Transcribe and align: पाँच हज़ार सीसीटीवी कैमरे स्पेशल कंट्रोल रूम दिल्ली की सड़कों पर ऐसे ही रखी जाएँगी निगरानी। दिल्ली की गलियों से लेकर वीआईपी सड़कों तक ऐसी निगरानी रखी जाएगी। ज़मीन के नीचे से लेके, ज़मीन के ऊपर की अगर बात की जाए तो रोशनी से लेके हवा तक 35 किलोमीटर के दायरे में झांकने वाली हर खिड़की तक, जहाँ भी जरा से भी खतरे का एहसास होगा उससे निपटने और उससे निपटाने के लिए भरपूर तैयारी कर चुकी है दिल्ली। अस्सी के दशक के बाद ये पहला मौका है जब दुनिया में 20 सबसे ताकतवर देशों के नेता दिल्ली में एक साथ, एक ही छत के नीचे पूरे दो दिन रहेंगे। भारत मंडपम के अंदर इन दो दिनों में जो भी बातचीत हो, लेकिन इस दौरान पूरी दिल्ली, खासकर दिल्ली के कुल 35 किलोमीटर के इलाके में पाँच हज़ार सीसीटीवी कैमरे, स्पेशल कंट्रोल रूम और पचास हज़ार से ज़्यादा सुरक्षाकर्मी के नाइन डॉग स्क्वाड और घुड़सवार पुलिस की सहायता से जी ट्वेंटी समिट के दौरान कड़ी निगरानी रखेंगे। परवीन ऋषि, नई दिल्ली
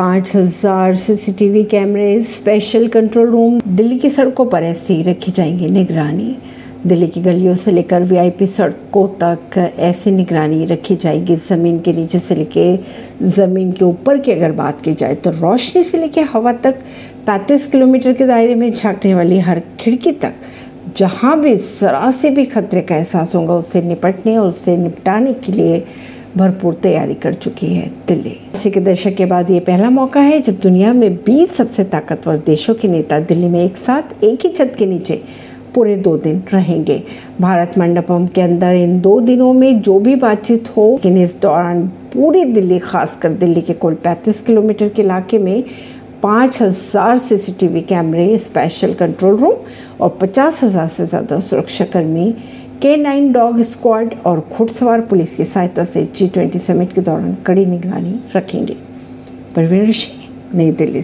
पाँच 0.00 0.30
हज़ार 0.34 0.94
सीसीटीवी 0.96 1.62
कैमरे 1.70 2.22
स्पेशल 2.24 2.86
कंट्रोल 2.88 3.26
रूम 3.30 3.58
दिल्ली 3.68 3.98
की 3.98 4.10
सड़कों 4.10 4.44
पर 4.46 4.62
ऐसे 4.62 4.94
ही 4.94 5.02
रखी 5.02 5.32
जाएँगी 5.32 5.68
निगरानी। 5.68 6.36
दिल्ली 6.86 7.06
की 7.06 7.20
गलियों 7.20 7.54
से 7.54 7.72
लेकर 7.72 8.02
वीआईपी 8.02 8.46
सड़कों 8.46 9.06
तक 9.22 9.58
ऐसी 9.78 10.10
निगरानी 10.10 10.64
रखी 10.66 10.96
जाएगी। 10.96 11.36
ज़मीन 11.38 11.78
के 11.80 11.92
नीचे 11.92 12.18
से 12.18 12.34
लेके, 12.34 12.64
ज़मीन 13.24 13.72
के 13.72 13.84
ऊपर 13.84 14.18
की 14.18 14.32
अगर 14.32 14.52
बात 14.52 14.80
की 14.80 14.94
जाए 14.94 15.14
तो 15.14 15.30
रोशनी 15.32 15.84
से 15.84 15.98
लेके 15.98 16.20
हवा 16.32 16.52
तक 16.64 16.78
35 17.26 17.66
किलोमीटर 17.66 18.12
के 18.12 18.26
दायरे 18.26 18.54
में 18.54 18.72
झांकने 18.74 19.14
वाली 19.14 19.38
हर 19.40 19.62
खिड़की 19.80 20.12
तक, 20.14 20.34
जहाँ 20.96 21.40
भी 21.40 21.54
जरा 21.56 22.10
से 22.12 22.30
भी 22.30 22.46
खतरे 22.46 22.82
का 22.82 22.96
एहसास 22.96 23.34
होगा 23.34 23.54
उससे 23.54 23.82
निपटने 23.82 24.36
और 24.36 24.48
उससे 24.48 24.76
निपटाने 24.76 25.32
के 25.34 25.52
लिए 25.52 25.84
भरपूर 26.36 26.74
तैयारी 26.82 27.14
कर 27.16 27.34
चुकी 27.34 27.74
है 27.74 27.90
दिल्ली। 28.08 28.38
अस्सी 28.60 28.70
के 28.70 28.80
दशक 28.80 29.14
के 29.16 29.26
बाद 29.26 29.50
ये 29.50 29.58
पहला 29.60 29.88
मौका 29.90 30.20
है 30.20 30.40
जब 30.40 30.58
दुनिया 30.60 30.92
में 30.92 31.18
20 31.24 31.52
सबसे 31.56 31.84
ताकतवर 31.84 32.36
देशों 32.46 32.74
के 32.74 32.88
नेता 32.88 33.20
दिल्ली 33.20 33.48
में 33.48 33.64
एक 33.64 33.76
साथ, 33.76 34.24
एक 34.24 34.44
ही 34.44 34.48
छत 34.48 34.74
के 34.78 34.86
नीचे 34.86 35.14
पूरे 35.74 35.96
दो 35.96 36.16
दिन 36.16 36.42
रहेंगे। 36.52 37.02
भारत 37.40 37.78
मंडपम 37.78 38.26
के 38.26 38.40
अंदर 38.40 38.74
इन 38.74 39.00
दो 39.00 39.20
दिनों 39.20 39.52
में 39.52 39.80
जो 39.80 39.98
भी 39.98 40.16
बातचीत 40.16 40.68
हो, 40.76 40.86
लेकिन 40.92 41.16
इस 41.18 41.40
दौरान 41.40 41.86
पूरी 42.14 42.44
दिल्ली, 42.44 42.78
खासकर 42.78 43.32
दिल्ली 43.32 43.62
के 43.62 43.72
कुल 43.74 43.94
35 44.06 44.40
किलोमीटर 44.40 44.88
के 44.88 45.02
इलाके 45.02 45.38
में 45.38 45.64
पाँच 46.22 46.62
हज़ार 46.62 47.18
सीसीटीवी 47.18 47.80
कैमरे, 47.82 48.38
स्पेशल 48.38 48.92
कंट्रोल 48.94 49.36
रूम 49.36 49.54
और 50.00 50.18
पचास 50.20 50.62
हज़ार 50.64 50.88
से 50.88 51.06
ज़्यादा 51.06 51.40
सुरक्षाकर्मी 51.40 52.34
के 52.82 52.96
नाइन 52.96 53.32
डॉग 53.32 53.62
स्क्वाड 53.62 54.14
और 54.26 54.48
घुड़सवार 54.52 55.00
पुलिस 55.00 55.34
की 55.34 55.44
सहायता 55.44 55.84
से 55.84 56.08
जी 56.16 56.28
ट्वेंटी 56.28 56.58
समिट 56.58 56.92
के 56.92 57.00
दौरान 57.00 57.36
कड़ी 57.46 57.66
निगरानी 57.66 58.20
रखेंगे। 58.36 58.76
परवीन 59.56 59.88
ऋषि, 59.88 60.10
नई 60.54 60.72
दिल्ली 60.72 60.98